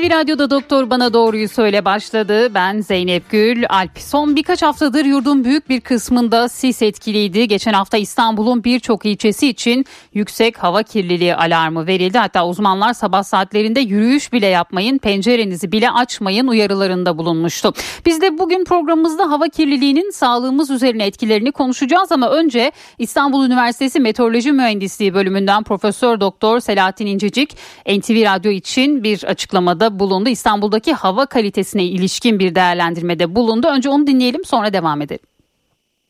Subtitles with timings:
[0.00, 2.54] NTV Radyo'da Doktor Bana Doğruyu Söyle başladı.
[2.54, 3.98] Ben Zeynep Gül Alp.
[3.98, 7.48] Son birkaç haftadır yurdun büyük bir kısmında sis etkiliydi.
[7.48, 12.18] Geçen hafta İstanbul'un birçok ilçesi için yüksek hava kirliliği alarmı verildi.
[12.18, 17.72] Hatta uzmanlar sabah saatlerinde yürüyüş bile yapmayın, pencerenizi bile açmayın uyarılarında bulunmuştu.
[18.06, 24.52] Biz de bugün programımızda hava kirliliğinin sağlığımız üzerine etkilerini konuşacağız ama önce İstanbul Üniversitesi Meteoroloji
[24.52, 27.56] Mühendisliği bölümünden Profesör Doktor Selahattin İncecik
[27.86, 30.28] NTV Radyo için bir açıklamada bulundu.
[30.28, 33.66] İstanbul'daki hava kalitesine ilişkin bir değerlendirmede bulundu.
[33.66, 35.26] Önce onu dinleyelim sonra devam edelim.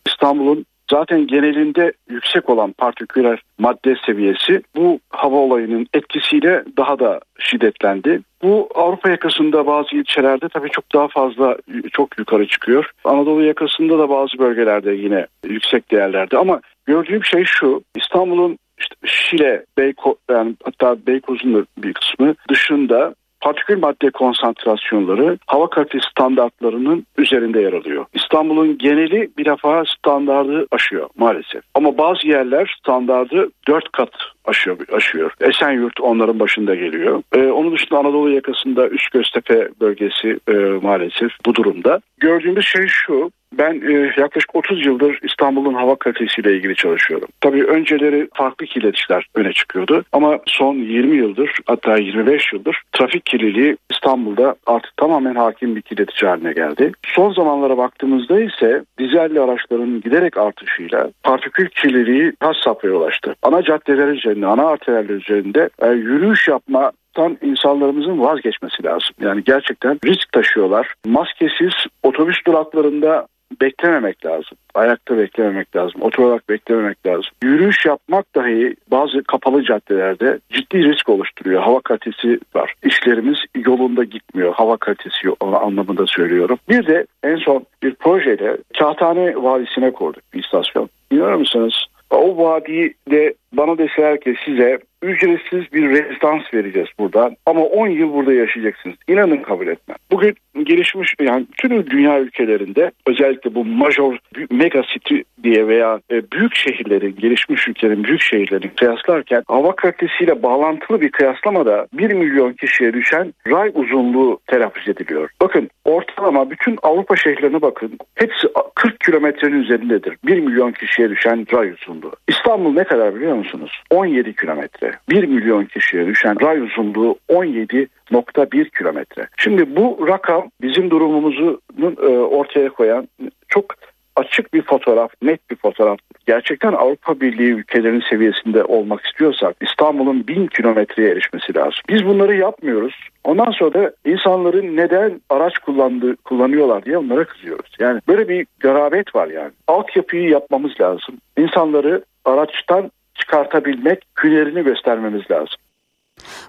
[0.07, 8.21] İstanbul'un zaten genelinde yüksek olan partiküler madde seviyesi bu hava olayının etkisiyle daha da şiddetlendi.
[8.43, 11.57] Bu Avrupa yakasında bazı ilçelerde tabii çok daha fazla
[11.93, 12.91] çok yukarı çıkıyor.
[13.05, 19.65] Anadolu yakasında da bazı bölgelerde yine yüksek değerlerde ama gördüğüm şey şu İstanbul'un işte Şile,
[19.79, 27.73] Beyko, yani hatta Beykoz'un bir kısmı dışında partikül madde konsantrasyonları hava kalitesi standartlarının üzerinde yer
[27.73, 28.07] alıyor.
[28.15, 31.63] İstanbul'un geneli bir defa standardı aşıyor maalesef.
[31.75, 34.11] Ama bazı yerler standardı 4 kat
[34.45, 34.77] aşıyor.
[34.93, 35.33] aşıyor.
[35.41, 37.23] Esenyurt onların başında geliyor.
[37.35, 40.53] Ee, onun dışında Anadolu yakasında Üst Göztepe bölgesi e,
[40.83, 42.01] maalesef bu durumda.
[42.19, 47.29] Gördüğümüz şey şu ben e, yaklaşık 30 yıldır İstanbul'un hava kalitesiyle ilgili çalışıyorum.
[47.41, 53.77] Tabii önceleri farklı kirletişler öne çıkıyordu ama son 20 yıldır hatta 25 yıldır trafik kirliliği
[53.91, 56.93] İstanbul'da artık tamamen hakim bir kirletici haline geldi.
[57.07, 63.35] Son zamanlara baktığımızda ise dizelli araçların giderek artışıyla partikül kirliliği has safhaya ulaştı.
[63.43, 69.15] Ana caddeler üzerinde, ana arterler üzerinde e, yürüyüş yapma tan insanlarımızın vazgeçmesi lazım.
[69.21, 70.95] Yani gerçekten risk taşıyorlar.
[71.07, 73.27] Maskesiz otobüs duraklarında
[73.61, 74.59] beklememek lazım.
[74.75, 76.03] Ayakta beklememek lazım.
[76.03, 77.31] Oturarak beklememek lazım.
[77.43, 81.63] Yürüyüş yapmak dahi bazı kapalı caddelerde ciddi risk oluşturuyor.
[81.63, 82.75] Hava kalitesi var.
[82.85, 84.55] İşlerimiz yolunda gitmiyor.
[84.55, 86.59] Hava kalitesi anlamında söylüyorum.
[86.69, 90.89] Bir de en son bir projeyle Kağıthane Vadisi'ne kurduk bir istasyon.
[91.11, 91.75] İnanır mısınız?
[92.11, 98.33] O vadide bana deseler ki size ücretsiz bir rezidans vereceğiz burada ama 10 yıl burada
[98.33, 98.97] yaşayacaksınız.
[99.09, 99.97] İnanın kabul etmem.
[100.11, 104.19] Bugün gelişmiş yani tüm dünya ülkelerinde özellikle bu major
[104.51, 111.01] mega city diye veya e, büyük şehirlerin gelişmiş ülkelerin büyük şehirlerini kıyaslarken hava kalitesiyle bağlantılı
[111.01, 115.31] bir kıyaslamada 1 milyon kişiye düşen ray uzunluğu telaffuz ediliyor.
[115.41, 120.17] Bakın ortalama bütün Avrupa şehirlerine bakın hepsi 40 kilometrenin üzerindedir.
[120.27, 122.13] 1 milyon kişiye düşen ray uzunluğu.
[122.29, 123.83] İstanbul ne kadar biliyor musunuz?
[123.91, 124.90] 17 kilometre.
[125.11, 129.29] 1 milyon kişiye düşen ray uzunluğu 17.1 kilometre.
[129.37, 133.09] Şimdi bu rakam bizim durumumuzu e, ortaya koyan
[133.49, 133.75] çok
[134.17, 135.99] açık bir fotoğraf, net bir fotoğraf.
[136.27, 141.81] Gerçekten Avrupa Birliği ülkelerinin seviyesinde olmak istiyorsak İstanbul'un bin kilometreye erişmesi lazım.
[141.89, 142.95] Biz bunları yapmıyoruz.
[143.25, 147.77] Ondan sonra da insanların neden araç kullandı, kullanıyorlar diye onlara kızıyoruz.
[147.79, 149.51] Yani böyle bir garabet var yani.
[149.69, 151.19] Altyapıyı yapmamız lazım.
[151.39, 152.91] İnsanları araçtan
[153.21, 155.57] çıkartabilmek, hünerini göstermemiz lazım.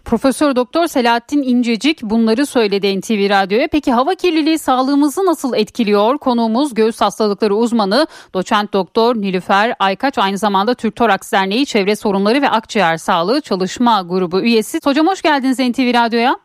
[0.05, 3.67] Profesör Doktor Selahattin İncecik bunları söyledi NTV Radyo'ya.
[3.71, 6.17] Peki hava kirliliği sağlığımızı nasıl etkiliyor?
[6.17, 12.41] Konuğumuz göğüs hastalıkları uzmanı doçent doktor Nilüfer Aykaç aynı zamanda Türk Toraks Derneği Çevre Sorunları
[12.41, 14.79] ve Akciğer Sağlığı Çalışma Grubu üyesi.
[14.83, 16.35] Hocam hoş geldiniz NTV Radyo'ya.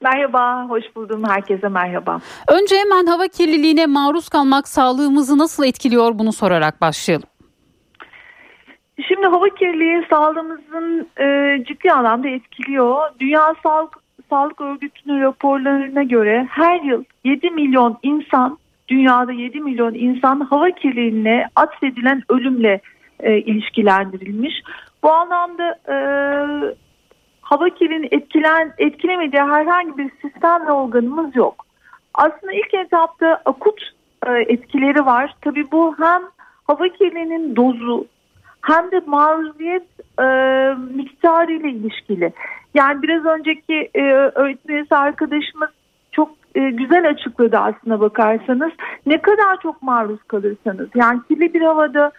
[0.00, 1.22] Merhaba, hoş buldum.
[1.28, 2.20] Herkese merhaba.
[2.48, 7.28] Önce hemen hava kirliliğine maruz kalmak sağlığımızı nasıl etkiliyor bunu sorarak başlayalım.
[9.02, 12.96] Şimdi hava kirliliği sağlığımızın e, ciddi anlamda etkiliyor.
[13.20, 13.98] Dünya Sağlık,
[14.30, 18.58] Sağlık Örgütü'nün raporlarına göre her yıl 7 milyon insan,
[18.88, 22.80] dünyada 7 milyon insan hava kirliliğine atfedilen ölümle
[23.20, 24.54] e, ilişkilendirilmiş.
[25.02, 25.96] Bu anlamda e,
[27.40, 31.66] hava kirliliğinin etkilen, etkilemediği herhangi bir sistem ve organımız yok.
[32.14, 33.80] Aslında ilk etapta akut
[34.26, 35.34] e, etkileri var.
[35.42, 36.22] Tabii bu hem
[36.66, 38.06] hava kirliliğinin dozu,
[38.66, 39.86] hem de maruziyet
[40.20, 40.26] e,
[40.94, 42.32] miktarı ile ilişkili.
[42.74, 45.70] Yani biraz önceki e, öğretmen arkadaşımız
[46.12, 48.72] çok e, güzel açıkladı aslına bakarsanız.
[49.06, 52.12] Ne kadar çok maruz kalırsanız yani kirli bir havada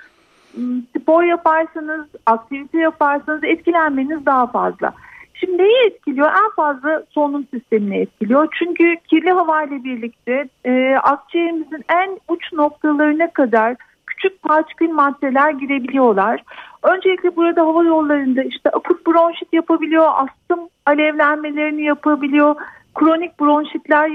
[1.00, 4.94] spor yaparsanız, aktivite yaparsanız etkilenmeniz daha fazla.
[5.34, 6.28] Şimdi neyi etkiliyor?
[6.28, 8.48] En fazla solunum sistemini etkiliyor.
[8.60, 13.76] Çünkü kirli havayla birlikte e, akciğerimizin en uç noktalarına kadar
[14.18, 16.44] küçük partikül maddeler girebiliyorlar.
[16.84, 22.56] Öncelikle burada hava yollarında işte akut bronşit yapabiliyor, astım alevlenmelerini yapabiliyor,
[22.96, 24.10] kronik bronşitler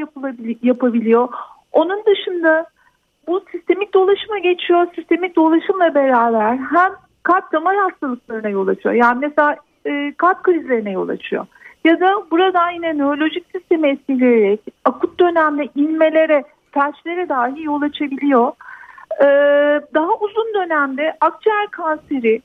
[0.63, 1.29] yapabiliyor.
[1.73, 2.67] Onun dışında
[3.27, 4.87] bu sistemik dolaşıma geçiyor.
[4.95, 8.95] Sistemik dolaşımla beraber hem kalp damar hastalıklarına yol açıyor.
[8.95, 9.57] Yani mesela
[9.87, 11.47] e, kalp krizlerine yol açıyor.
[11.85, 18.53] Ya da burada yine nörolojik sistemi etkileyerek akut dönemde inmelere, felçlere dahi yol açabiliyor.
[19.21, 19.27] Ee,
[19.95, 22.43] daha uzun dönemde akciğer kanseri,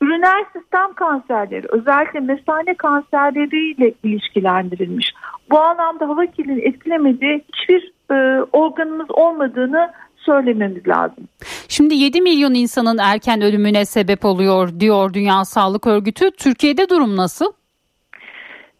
[0.00, 5.12] üriner sistem kanserleri, özellikle mesane kanserleriyle ilişkilendirilmiş.
[5.50, 11.28] Bu anlamda hava kirliliğini etkilemediği hiçbir e, organımız olmadığını söylememiz lazım.
[11.68, 16.30] Şimdi 7 milyon insanın erken ölümüne sebep oluyor diyor Dünya Sağlık Örgütü.
[16.30, 17.52] Türkiye'de durum nasıl?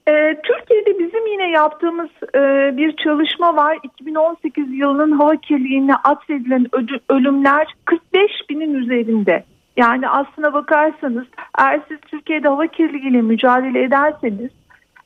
[0.08, 2.41] Ee, Türkiye'de bizim yine yaptığımız e,
[2.76, 3.79] bir çalışma var.
[3.82, 6.67] 2018 yılının hava kirliliğine atfedilen
[7.08, 9.44] ölümler 45 binin üzerinde.
[9.76, 11.25] Yani aslına bakarsanız
[11.58, 14.50] eğer siz Türkiye'de hava kirliliğiyle mücadele ederseniz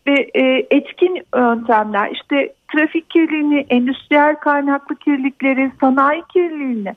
[0.06, 6.94] ve e, etkin yöntemler işte trafik kirliliğini, endüstriyel kaynaklı kirlilikleri, sanayi kirliliğini,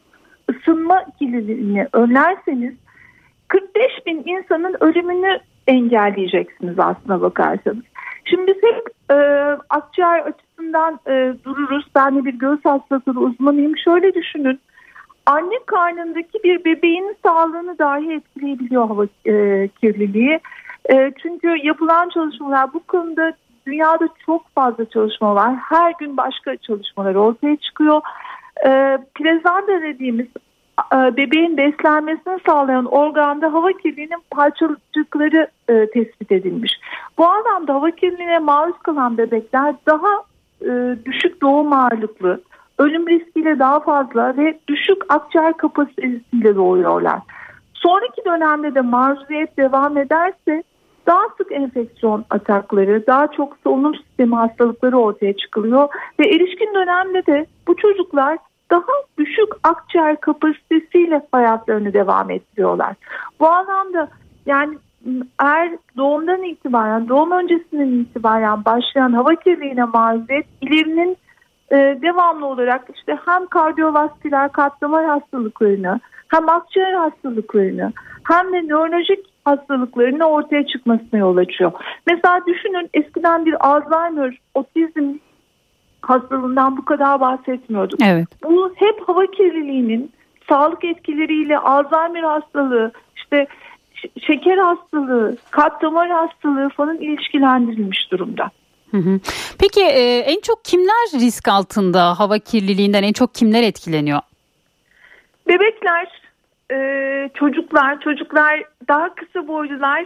[0.49, 2.73] ısınma kirliliğini önlerseniz
[3.47, 7.83] 45 bin insanın ölümünü engelleyeceksiniz aslına bakarsanız.
[8.25, 9.15] Şimdi biz hep e,
[9.69, 11.85] akciğer açısından e, dururuz.
[11.95, 13.77] Ben de bir göğüs hastalıkları uzmanıyım.
[13.77, 14.59] Şöyle düşünün.
[15.25, 20.39] Anne karnındaki bir bebeğin sağlığını dahi etkileyebiliyor hava e, kirliliği.
[20.93, 23.33] E, çünkü yapılan çalışmalar bu konuda
[23.67, 25.55] dünyada çok fazla çalışma var.
[25.69, 28.01] Her gün başka çalışmalar ortaya çıkıyor.
[28.65, 30.27] E, plezanda dediğimiz
[30.93, 36.79] bebeğin beslenmesini sağlayan organda hava kirliliğinin parçacıkları e, tespit edilmiş.
[37.17, 40.23] Bu anlamda hava kirliliğine maruz kalan bebekler daha
[40.61, 42.41] e, düşük doğum ağırlıklı,
[42.77, 47.19] ölüm riskiyle daha fazla ve düşük akciğer kapasitesiyle doğuyorlar.
[47.73, 50.63] Sonraki dönemde de maruziyet devam ederse
[51.07, 57.45] daha sık enfeksiyon atakları, daha çok solunum sistemi hastalıkları ortaya çıkılıyor ve erişkin dönemde de
[57.67, 58.37] bu çocuklar
[58.73, 62.95] daha düşük akciğer kapasitesiyle hayatlarını devam ettiriyorlar.
[63.39, 64.07] Bu anlamda
[64.45, 64.77] yani
[65.41, 71.17] eğer doğumdan itibaren, doğum öncesinden itibaren başlayan hava kirliliğine maruziyet ilerinin
[71.71, 77.93] e, devamlı olarak işte hem kardiyovasküler katlamar hastalıklarını hem akciğer hastalıklarını
[78.23, 81.71] hem de nörolojik hastalıklarının ortaya çıkmasına yol açıyor.
[82.07, 85.13] Mesela düşünün eskiden bir Alzheimer, otizm
[86.09, 87.99] hastalığından bu kadar bahsetmiyorduk.
[88.03, 88.27] Evet.
[88.43, 90.11] Bu hep hava kirliliğinin
[90.49, 93.47] sağlık etkileriyle Alzheimer hastalığı, işte
[94.27, 98.51] şeker hastalığı, kalp damar hastalığı falan ilişkilendirilmiş durumda.
[99.59, 104.19] Peki e, en çok kimler risk altında hava kirliliğinden en çok kimler etkileniyor?
[105.47, 106.07] Bebekler,
[106.71, 110.05] e, çocuklar, çocuklar daha kısa boylular,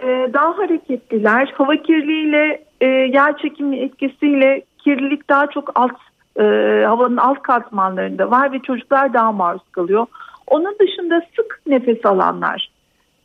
[0.00, 1.52] e, daha hareketliler.
[1.54, 5.96] Hava kirliliğiyle, e, yer çekimi etkisiyle kirlilik daha çok alt
[6.36, 6.42] e,
[6.86, 10.06] havanın alt katmanlarında var ve çocuklar daha maruz kalıyor.
[10.46, 12.70] Onun dışında sık nefes alanlar,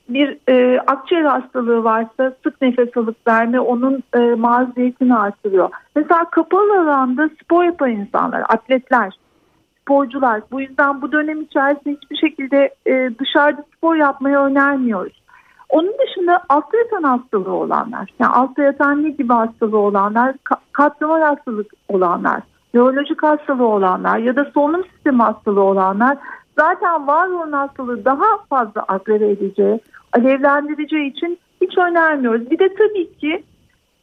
[0.09, 5.69] bir e, akciğer hastalığı varsa sık nefes alıp verme onun e, maruziyetini artırıyor.
[5.95, 9.13] Mesela kapalı alanda spor yapan insanlar, atletler,
[9.81, 10.41] sporcular.
[10.51, 15.21] Bu yüzden bu dönem içerisinde hiçbir şekilde e, dışarıda spor yapmayı önermiyoruz.
[15.69, 21.21] Onun dışında altta yatan hastalığı olanlar, yani altta yatan ne gibi hastalığı olanlar, ka- katlamar
[21.21, 22.41] hastalık olanlar,
[22.73, 26.17] nörolojik hastalığı olanlar ya da solunum sistemi hastalığı olanlar
[26.59, 29.79] zaten var olan hastalığı daha fazla agreve edeceği,
[30.13, 32.51] alevlendireceği için hiç önermiyoruz.
[32.51, 33.43] Bir de tabii ki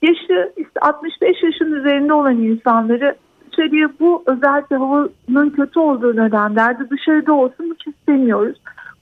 [0.03, 3.15] yaşı işte 65 yaşın üzerinde olan insanları
[3.51, 8.57] dışarıya bu özellikle havanın kötü olduğu dönemlerde dışarıda olsun hiç istemiyoruz.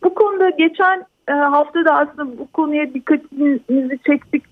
[0.05, 4.45] Bu konuda geçen e, hafta da aslında bu konuya dikkatimizi çektik.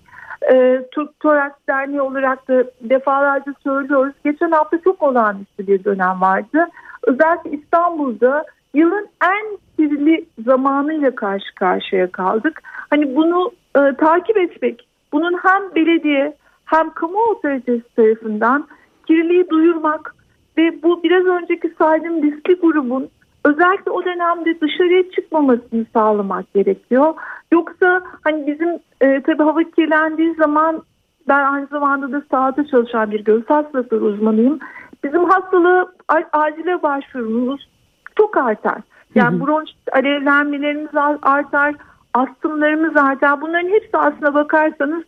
[0.53, 4.13] E, Türk Toraks Derneği olarak da defalarca söylüyoruz.
[4.25, 6.67] Geçen hafta çok olağanüstü bir dönem vardı.
[7.03, 12.61] Özellikle İstanbul'da yılın en kirli zamanıyla karşı karşıya kaldık.
[12.89, 16.33] Hani bunu e, takip etmek, bunun hem belediye
[16.65, 18.67] hem kamu otoritesi tarafından
[19.07, 20.15] kirliliği duyurmak
[20.57, 23.09] ve bu biraz önceki saydığım riskli grubun
[23.45, 27.13] özellikle o dönemde dışarıya çıkmamasını sağlamak gerekiyor.
[27.51, 28.69] Yoksa hani bizim
[29.01, 30.81] e, tabii hava kirlendiği zaman
[31.27, 34.59] ben aynı zamanda da sahada çalışan bir göğüs hastalıkları uzmanıyım.
[35.03, 35.95] Bizim hastalığı
[36.33, 37.69] acile başvurumuz
[38.17, 38.81] çok artar.
[39.15, 40.89] Yani bronşit alevlenmelerimiz
[41.21, 41.75] artar,
[42.13, 43.41] astımlarımız artar.
[43.41, 45.03] Bunların hepsi aslına bakarsanız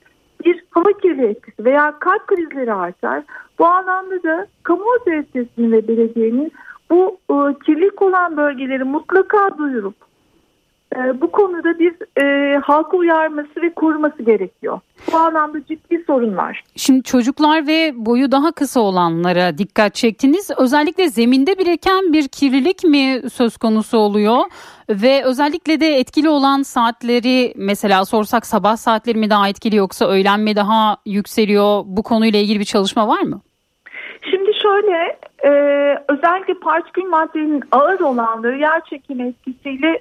[0.46, 3.24] bir hava kirliliği etkisi veya kalp krizleri artar.
[3.60, 6.52] Bu anlamda da kamu otoritesinin ve belediyenin
[6.94, 7.36] bu e,
[7.66, 9.96] kirlilik olan bölgeleri mutlaka duyurup
[10.96, 14.80] e, bu konuda bir e, halka uyarması ve koruması gerekiyor.
[15.12, 16.64] Bu anlamda ciddi sorun var.
[16.76, 20.52] Şimdi çocuklar ve boyu daha kısa olanlara dikkat çektiniz.
[20.58, 24.40] Özellikle zeminde biriken bir kirlilik mi söz konusu oluyor?
[24.90, 30.40] Ve özellikle de etkili olan saatleri mesela sorsak sabah saatleri mi daha etkili yoksa öğlen
[30.40, 31.84] mi daha yükseliyor?
[31.86, 33.42] Bu konuyla ilgili bir çalışma var mı?
[34.64, 35.50] Şöyle e,
[36.08, 40.00] özellikle partikül maddenin ağır olanları yer çekimi etkisiyle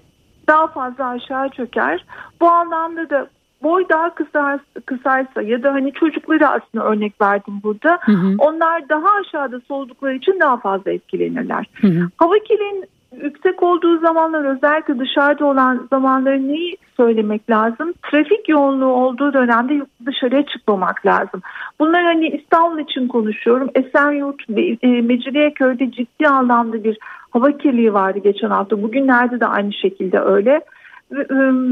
[0.48, 2.04] daha fazla aşağı çöker.
[2.40, 3.26] Bu anlamda da
[3.62, 7.98] boy daha kısa, kısaysa ya da hani çocukları aslında örnek verdim burada.
[8.00, 8.34] Hı hı.
[8.38, 11.66] Onlar daha aşağıda soğudukları için daha fazla etkilenirler.
[11.74, 12.08] Hı hı.
[12.16, 12.84] Hava kirliliğinin
[13.20, 17.94] yüksek olduğu zamanlar özellikle dışarıda olan zamanları neyi söylemek lazım?
[18.10, 21.42] Trafik yoğunluğu olduğu dönemde dışarıya çıkmamak lazım.
[21.80, 23.70] Bunlar hani İstanbul için konuşuyorum.
[23.74, 26.98] Esenyurt ve e, Mecidiyeköy'de ciddi anlamda bir
[27.30, 28.82] hava kirliliği vardı geçen hafta.
[28.82, 30.60] Bugünlerde de aynı şekilde öyle.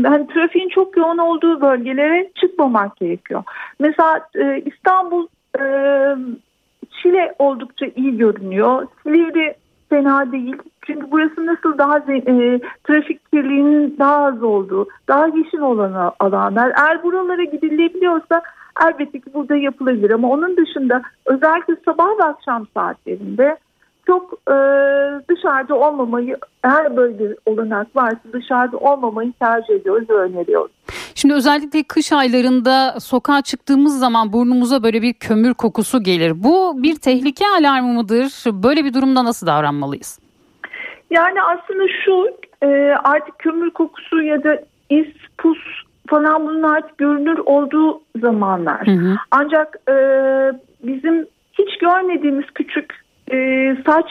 [0.06, 3.42] Hani trafiğin çok yoğun olduğu bölgelere çıkmamak gerekiyor.
[3.78, 5.26] Mesela e, İstanbul
[5.61, 5.64] e,
[7.02, 8.87] Çile oldukça iyi görünüyor.
[9.02, 9.54] Silivri
[9.90, 10.56] fena değil.
[10.87, 16.73] Çünkü burası nasıl daha e, trafik kirliliğinin daha az olduğu, daha yeşil olan alanlar.
[16.78, 18.42] Eğer buralara gidilebiliyorsa
[18.85, 20.11] elbette ki burada yapılabilir.
[20.11, 23.56] Ama onun dışında özellikle sabah ve akşam saatlerinde
[24.06, 24.56] çok e,
[25.28, 26.37] dışarıda olmamayı
[26.97, 30.73] böyle bir olanak varsa dışarıda olmamayı tercih ediyoruz ve öneriyoruz.
[31.21, 36.33] Şimdi özellikle kış aylarında sokağa çıktığımız zaman burnumuza böyle bir kömür kokusu gelir.
[36.45, 38.33] Bu bir tehlike alarmı mıdır?
[38.62, 40.19] Böyle bir durumda nasıl davranmalıyız?
[41.11, 45.09] Yani aslında şu e, artık kömür kokusu ya da is,
[45.39, 45.59] pus
[46.09, 48.87] falan bunun artık görünür olduğu zamanlar.
[48.87, 49.17] Hı hı.
[49.31, 49.95] Ancak e,
[50.83, 51.27] bizim
[51.59, 53.00] hiç görmediğimiz küçük
[53.32, 54.06] e, saç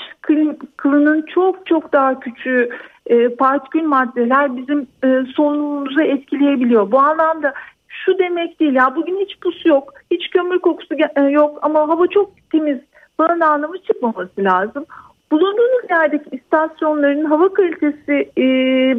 [0.78, 2.70] kılının çok çok daha küçüğü
[3.06, 6.92] e, partikül maddeler bizim e, solunumumuzu etkileyebiliyor.
[6.92, 7.54] Bu anlamda
[7.88, 12.08] şu demek değil ya bugün hiç pus yok, hiç kömür kokusu e, yok ama hava
[12.08, 12.80] çok temiz
[13.18, 14.86] falan anlamı çıkmaması lazım.
[15.32, 18.46] Bulunduğunuz yerdeki istasyonların hava kalitesi e,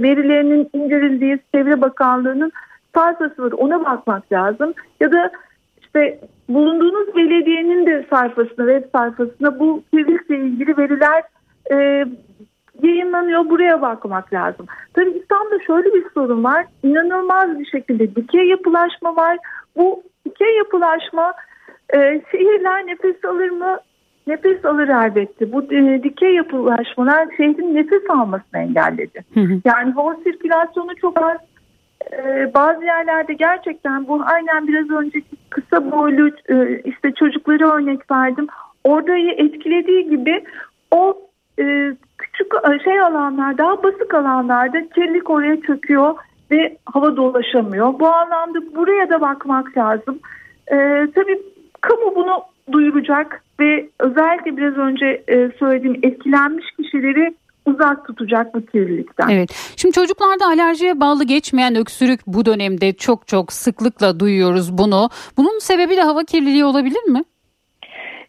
[0.02, 2.52] verilerinin indirildiği Çevre Bakanlığı'nın
[2.94, 4.74] sayfası var ona bakmak lazım.
[5.00, 5.32] Ya da
[5.94, 11.22] işte bulunduğunuz belediyenin de sayfasına, web sayfasına bu kirlilikle ilgili veriler
[11.72, 12.04] e,
[12.82, 13.48] yayınlanıyor.
[13.48, 14.66] Buraya bakmak lazım.
[14.94, 16.66] Tabii İstanbul'da şöyle bir sorun var.
[16.82, 19.38] İnanılmaz bir şekilde dikey yapılaşma var.
[19.76, 21.32] Bu dikey yapılaşma
[21.94, 23.78] e, şehirler nefes alır mı?
[24.26, 25.52] Nefes alır elbette.
[25.52, 29.24] Bu e, dikey yapılaşmalar şehrin nefes almasını engelledi.
[29.64, 31.38] Yani hava sirkülasyonu çok az
[32.12, 38.46] e, bazı yerlerde gerçekten bu aynen biraz önceki kısa boylu e, işte çocukları örnek verdim.
[38.84, 40.44] Orada etkilediği gibi
[40.90, 41.18] o
[41.58, 46.14] e, küçük e, şey alanlar daha basık alanlarda kirlilik oraya çöküyor
[46.50, 47.98] ve hava dolaşamıyor.
[47.98, 50.18] Bu anlamda buraya da bakmak lazım.
[50.72, 50.76] E,
[51.14, 51.38] tabii
[51.80, 52.42] kamu bunu
[52.72, 55.24] duyuracak ve özellikle biraz önce
[55.58, 57.34] söylediğim etkilenmiş kişileri
[57.66, 59.28] uzak tutacak bu kirlilikten.
[59.28, 59.74] Evet.
[59.76, 65.08] Şimdi çocuklarda alerjiye bağlı geçmeyen öksürük bu dönemde çok çok sıklıkla duyuyoruz bunu.
[65.36, 67.22] Bunun sebebi de hava kirliliği olabilir mi?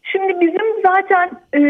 [0.04, 1.62] Şimdi bizim zaten e,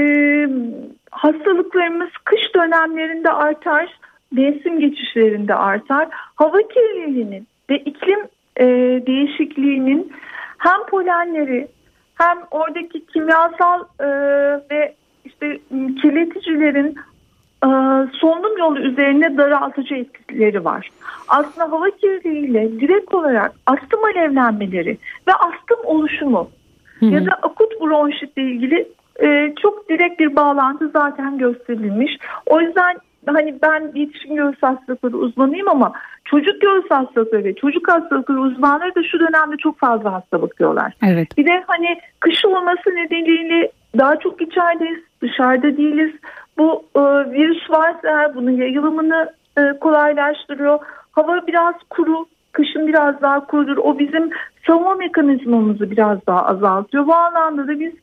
[1.11, 3.99] hastalıklarımız kış dönemlerinde artar,
[4.31, 6.07] mevsim geçişlerinde artar.
[6.11, 8.19] Hava kirliliğinin ve iklim
[8.57, 8.65] e,
[9.07, 10.11] değişikliğinin
[10.57, 11.67] hem polenleri
[12.15, 14.07] hem oradaki kimyasal e,
[14.71, 15.59] ve işte
[16.01, 16.95] kirleticilerin
[18.11, 20.89] solunum yolu üzerine daraltıcı etkileri var.
[21.27, 26.49] Aslında hava kirliliğiyle direkt olarak astım alevlenmeleri ve astım oluşumu
[26.99, 27.09] hı hı.
[27.09, 28.87] ya da akut bronşitle ilgili
[29.23, 32.17] e, çok direkt bir bağlantı zaten gösterilmiş.
[32.45, 35.93] O yüzden hani ben yetişkin göğüs hastalıkları uzmanıyım ama
[36.25, 40.93] çocuk göğüs hastalıkları ve çocuk hastalıkları uzmanları da şu dönemde çok fazla hasta bakıyorlar.
[41.03, 41.37] Evet.
[41.37, 46.15] Bir de hani kış olması nedeniyle daha çok içerideyiz, dışarıda değiliz.
[46.57, 50.79] Bu e, virüs varsa bunun yayılımını e, kolaylaştırıyor.
[51.11, 53.77] Hava biraz kuru, kışın biraz daha kurudur.
[53.77, 54.29] O bizim
[54.67, 57.07] savunma mekanizmamızı biraz daha azaltıyor.
[57.07, 57.93] Bu anlamda da biz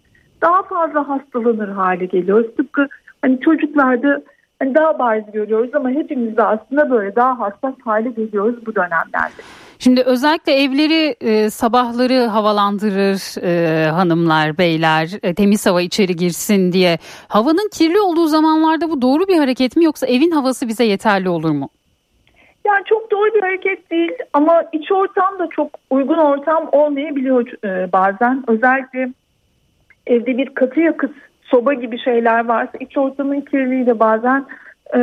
[0.43, 2.57] daha fazla hastalanır hale geliyoruz.
[2.57, 2.89] Tıpkı
[3.23, 4.23] hani çocuklarda
[4.59, 9.43] hani daha bariz görüyoruz ama hepimiz de aslında böyle daha hassas hale geliyoruz bu dönemlerde.
[9.79, 16.99] Şimdi özellikle evleri e, sabahları havalandırır e, hanımlar, beyler e, temiz hava içeri girsin diye.
[17.29, 21.51] Havanın kirli olduğu zamanlarda bu doğru bir hareket mi yoksa evin havası bize yeterli olur
[21.51, 21.69] mu?
[22.67, 27.93] Yani çok doğru bir hareket değil ama iç ortam da çok uygun ortam olmayabiliyor e,
[27.93, 28.45] bazen.
[28.49, 29.09] Özellikle
[30.07, 34.47] evde bir katı yakıt soba gibi şeyler varsa iç ortamın kirliliği de bazen
[34.97, 35.01] e,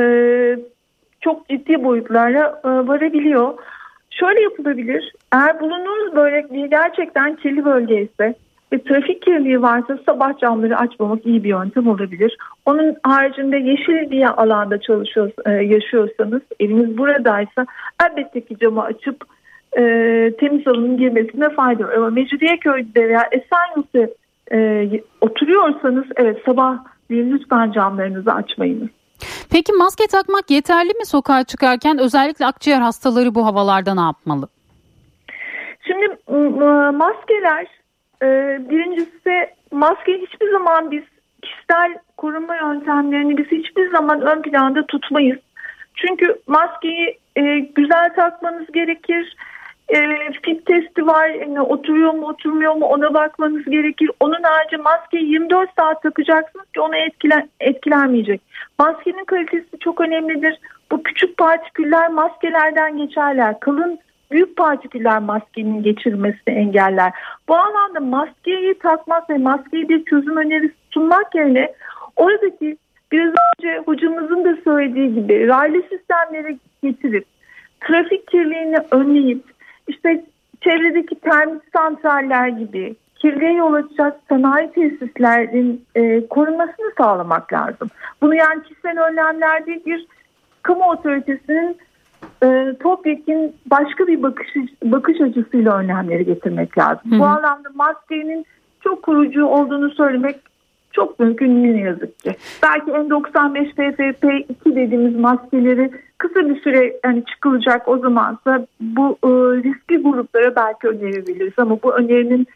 [1.21, 3.53] çok ciddi boyutlara e, varabiliyor.
[4.19, 5.13] Şöyle yapılabilir.
[5.33, 8.35] Eğer bulunduğunuz bölge gerçekten kirli bölge ise
[8.73, 12.37] ve trafik kirliliği varsa sabah camları açmamak iyi bir yöntem olabilir.
[12.65, 17.65] Onun haricinde yeşil bir alanda çalışıyor, e, yaşıyorsanız, eviniz buradaysa
[18.03, 19.23] elbette ki camı açıp
[19.77, 19.81] e,
[20.39, 21.93] temiz havanın girmesine fayda var.
[21.93, 24.07] Ama Mecidiyeköy'de veya Esenyurt'ta
[24.51, 24.89] e,
[25.21, 26.77] oturuyorsanız evet sabah
[27.09, 28.89] lütfen camlarınızı açmayınız.
[29.55, 34.47] Peki maske takmak yeterli mi sokağa çıkarken özellikle akciğer hastaları bu havalarda ne yapmalı?
[35.87, 36.17] Şimdi
[36.97, 37.67] maskeler
[38.21, 38.27] e,
[38.69, 41.03] birincisi maske hiçbir zaman biz
[41.41, 45.39] kişisel korunma yöntemlerini biz hiçbir zaman ön planda tutmayız.
[45.95, 47.19] Çünkü maskeyi
[47.75, 49.35] güzel takmanız gerekir
[49.89, 49.97] e,
[50.41, 51.29] fit testi var.
[51.29, 54.11] Yani oturuyor mu oturmuyor mu ona bakmanız gerekir.
[54.19, 58.41] Onun harici maskeyi 24 saat takacaksınız ki onu etkilen, etkilenmeyecek.
[58.79, 60.59] Maskenin kalitesi çok önemlidir.
[60.91, 63.59] Bu küçük partiküller maskelerden geçerler.
[63.59, 63.99] Kalın
[64.31, 67.11] büyük partiküller maskenin geçirmesini engeller.
[67.47, 71.73] Bu anlamda maskeyi takmak ve maskeyi bir çözüm önerisi sunmak yerine
[72.15, 72.77] oradaki
[73.11, 77.25] biraz önce hocamızın da söylediği gibi raylı sistemleri getirip
[77.81, 79.54] trafik kirliliğini önleyip
[79.87, 80.25] işte
[80.61, 87.89] çevredeki termik santraller gibi kirliye yol açacak sanayi tesislerin e, korunmasını sağlamak lazım.
[88.21, 90.07] Bunu yani kişisel önlemler değil bir
[90.63, 91.77] kamu otoritesinin
[92.43, 94.47] e, topyekin başka bir bakış,
[94.83, 97.11] bakış açısıyla önlemleri getirmek lazım.
[97.11, 97.19] Hı.
[97.19, 98.45] Bu anlamda maskenin
[98.81, 100.35] çok kurucu olduğunu söylemek
[100.95, 102.35] çok mümkün ne yazık ki.
[102.63, 109.27] Belki N95 FFP2 dediğimiz maskeleri kısa bir süre yani çıkılacak o zamansa bu e,
[109.63, 112.47] riskli gruplara belki önerebiliriz ama bu önerinin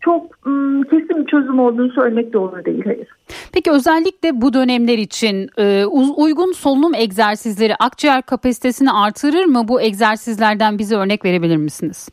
[0.00, 2.84] çok ım, kesin bir çözüm olduğunu söylemek doğru değil.
[2.84, 3.08] Hayır.
[3.52, 5.84] Peki özellikle bu dönemler için e,
[6.16, 9.68] uygun solunum egzersizleri akciğer kapasitesini artırır mı?
[9.68, 12.08] Bu egzersizlerden bize örnek verebilir misiniz?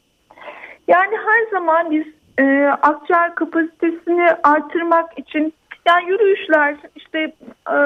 [0.88, 2.06] Yani her zaman biz
[2.40, 2.44] e,
[2.82, 5.54] akciğer kapasitesini artırmak için
[5.88, 7.20] yani yürüyüşler, işte
[7.70, 7.78] e,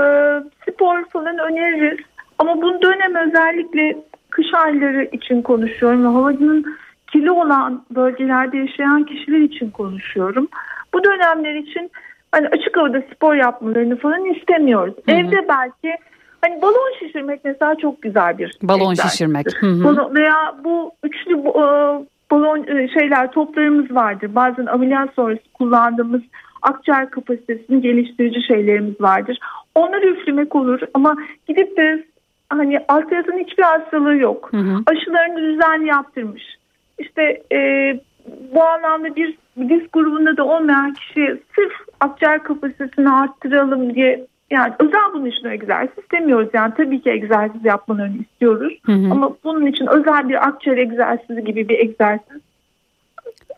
[0.72, 2.00] spor falan öneririz.
[2.40, 3.98] Ama bu dönem özellikle
[4.30, 6.78] kış ayları için konuşuyorum ve havanın
[7.12, 10.48] kirli olan bölgelerde yaşayan kişiler için konuşuyorum.
[10.94, 11.92] Bu dönemler için
[12.32, 14.94] hani açık havada spor yapmalarını falan istemiyoruz.
[15.06, 15.16] Hı hı.
[15.16, 15.98] Evde belki
[16.42, 19.48] hani balon şişirmek mesela çok güzel bir balon şişirmek.
[19.60, 20.16] Hı hı.
[20.16, 21.66] Veya bu üçlü e,
[22.32, 24.36] balon e, şeyler toplarımız vardır.
[24.36, 26.22] Bazen ameliyat sonrası kullandığımız
[26.62, 29.40] akciğer kapasitesini geliştirici şeylerimiz vardır.
[29.76, 31.16] Onları üflemek olur ama
[31.48, 32.04] gidip de
[32.50, 34.50] hani alt yatan hiçbir hastalığı yok.
[34.52, 34.84] Hı hı.
[34.86, 36.44] Aşılarını düzenli yaptırmış.
[37.00, 37.94] İşte e,
[38.56, 39.38] bu anlamda bir
[39.70, 45.98] disk grubunda da olmayan kişi sırf akciğer kapasitesini arttıralım diye yani özel bunun için egzersiz
[45.98, 46.50] istemiyoruz.
[46.54, 48.74] Yani tabii ki egzersiz yapmalarını istiyoruz.
[48.86, 49.12] Hı hı.
[49.12, 52.42] Ama bunun için özel bir akciğer egzersizi gibi bir egzersiz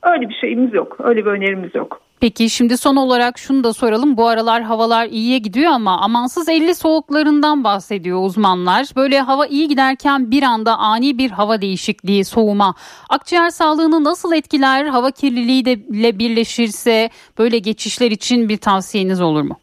[0.03, 0.97] öyle bir şeyimiz yok.
[1.03, 2.01] Öyle bir önerimiz yok.
[2.19, 4.17] Peki şimdi son olarak şunu da soralım.
[4.17, 8.87] Bu aralar havalar iyiye gidiyor ama amansız 50 soğuklarından bahsediyor uzmanlar.
[8.95, 12.75] Böyle hava iyi giderken bir anda ani bir hava değişikliği, soğuma
[13.09, 14.85] akciğer sağlığını nasıl etkiler?
[14.85, 19.57] Hava kirliliği de ile birleşirse böyle geçişler için bir tavsiyeniz olur mu?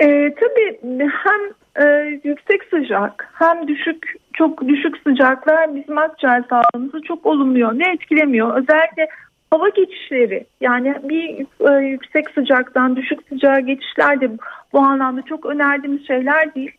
[0.00, 1.40] E, tabii hem
[1.86, 7.72] e, yüksek sıcak hem düşük çok düşük sıcaklar bizim akciğer sağlığımızı çok olumluyor.
[7.78, 8.56] Ne etkilemiyor?
[8.56, 9.08] Özellikle
[9.50, 14.30] hava geçişleri yani bir e, yüksek sıcaktan düşük sıcağa geçişler de
[14.72, 16.72] bu anlamda çok önerdiğimiz şeyler değil.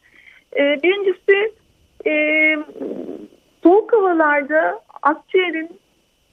[0.58, 1.52] E, birincisi
[2.06, 2.14] e,
[3.64, 5.70] soğuk havalarda akciğerin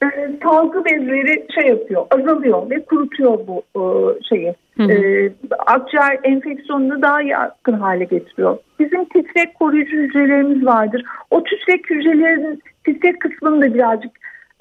[0.03, 0.07] e,
[0.43, 3.83] salgı bezleri şey yapıyor azalıyor ve kurutuyor bu e,
[4.23, 4.55] şeyi.
[4.77, 4.91] Hı hı.
[4.91, 8.57] E, akciğer enfeksiyonunu daha yakın hale getiriyor.
[8.79, 11.03] Bizim titrek koruyucu hücrelerimiz vardır.
[11.31, 14.11] O titrek hücrelerin titrek kısmını da birazcık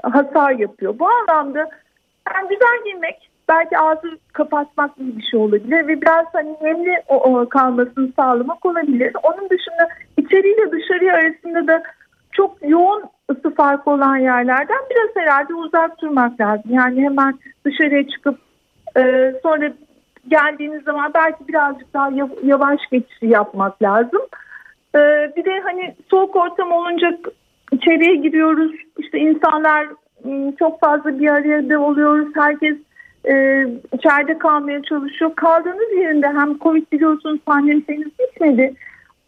[0.03, 0.99] hasar yapıyor.
[0.99, 1.59] Bu anlamda
[2.35, 7.15] yani güzel giymek belki ağzı kapatmak gibi bir şey olabilir ve biraz hani nemli o,
[7.15, 9.13] o kalmasını sağlamak olabilir.
[9.23, 11.83] Onun dışında içeriyle dışarıya arasında da
[12.33, 16.71] çok yoğun ısı farkı olan yerlerden biraz herhalde uzak durmak lazım.
[16.71, 17.35] Yani hemen
[17.65, 18.39] dışarıya çıkıp
[18.97, 19.73] e, sonra
[20.29, 22.11] geldiğiniz zaman belki birazcık daha
[22.43, 24.21] yavaş geçişi yapmak lazım.
[24.95, 24.99] E,
[25.37, 27.19] bir de hani soğuk ortam olunca
[27.73, 28.73] içeriye giriyoruz.
[28.99, 29.87] İşte insanlar
[30.59, 32.29] çok fazla bir arada oluyoruz.
[32.35, 32.77] Herkes
[33.25, 35.35] e, içeride kalmaya çalışıyor.
[35.35, 38.75] Kaldığınız yerinde hem Covid biliyorsunuz pandemi henüz bitmedi.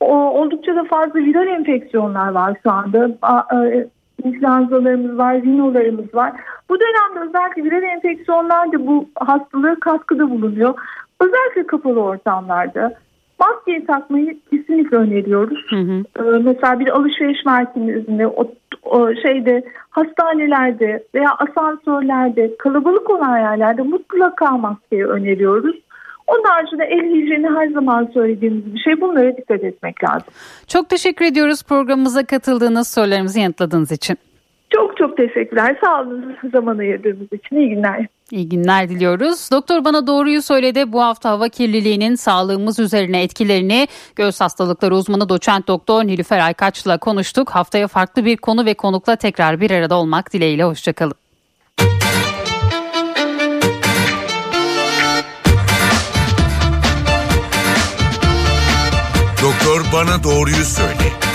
[0.00, 3.08] Oldukça da fazla viral enfeksiyonlar var şu anda.
[3.54, 3.86] E,
[4.24, 6.32] influenzalarımız var, rinolarımız var.
[6.70, 10.74] Bu dönemde özellikle viral enfeksiyonlar da bu hastalığa katkıda bulunuyor.
[11.20, 12.98] Özellikle kapalı ortamlarda
[13.40, 15.66] Maskeyi takmayı kesinlikle öneriyoruz.
[15.70, 16.04] Hı hı.
[16.18, 24.56] Ee, mesela bir alışveriş merkezinde, o, o şeyde, hastanelerde veya asansörlerde, kalabalık olan yerlerde mutlaka
[24.56, 25.76] maskeyi öneriyoruz.
[26.28, 29.00] Onun haricinde el hijyeni her zaman söylediğimiz bir şey.
[29.00, 30.28] Bunlara dikkat etmek lazım.
[30.66, 34.18] Çok teşekkür ediyoruz programımıza katıldığınız sorularımızı yanıtladığınız için.
[34.70, 35.76] Çok çok teşekkürler.
[35.84, 37.56] Sağ olun zaman ayırdığınız için.
[37.56, 38.06] İyi günler.
[38.30, 39.50] İyi günler diliyoruz.
[39.52, 40.92] Doktor bana doğruyu söyledi.
[40.92, 43.86] Bu hafta hava kirliliğinin sağlığımız üzerine etkilerini
[44.16, 47.50] göğüs hastalıkları uzmanı doçent doktor Nilüfer Aykaç'la konuştuk.
[47.50, 50.64] Haftaya farklı bir konu ve konukla tekrar bir arada olmak dileğiyle.
[50.64, 51.27] Hoşçakalın.
[59.98, 61.27] Bana doğruyu söyle.